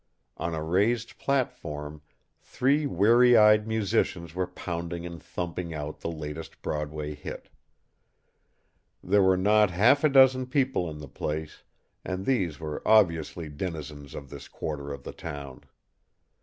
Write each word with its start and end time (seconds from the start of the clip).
On 0.37 0.55
a 0.55 0.63
raised 0.63 1.19
platform 1.19 2.01
three 2.39 2.87
weary 2.87 3.37
eyed 3.37 3.67
musicians 3.67 4.33
were 4.33 4.47
pounding 4.47 5.05
and 5.05 5.21
thumping 5.21 5.75
out 5.75 5.99
the 5.99 6.09
latest 6.09 6.63
Broadway 6.63 7.13
hit. 7.13 7.49
There 9.03 9.21
were 9.21 9.37
not 9.37 9.69
half 9.69 10.03
a 10.03 10.09
dozen 10.09 10.47
people 10.47 10.89
in 10.89 10.97
the 10.97 11.07
place, 11.07 11.61
and 12.03 12.25
these 12.25 12.59
were 12.59 12.81
obviously 12.83 13.47
denizens 13.47 14.15
of 14.15 14.31
this 14.31 14.47
quarter 14.47 14.91
of 14.91 15.03
the 15.03 15.13
town. 15.13 15.65